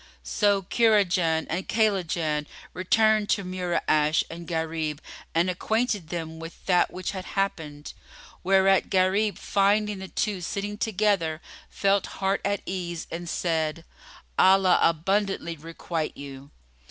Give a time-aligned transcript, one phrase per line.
[0.23, 4.99] So Kurajan and Kaylajan returned to Mura'ash and Gharib;
[5.35, 7.93] and acquainted them with that which had happened,
[8.43, 13.85] whereat Gharib finding the two sitting together felt heart at ease and said,
[14.39, 16.49] "Allah abundantly requite you!"